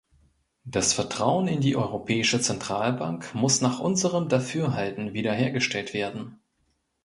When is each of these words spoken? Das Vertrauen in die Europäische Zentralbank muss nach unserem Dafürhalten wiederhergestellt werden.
Das 0.63 0.93
Vertrauen 0.93 1.47
in 1.47 1.61
die 1.61 1.75
Europäische 1.75 2.41
Zentralbank 2.41 3.35
muss 3.35 3.61
nach 3.61 3.79
unserem 3.79 4.29
Dafürhalten 4.29 5.13
wiederhergestellt 5.13 5.93
werden. 5.93 6.39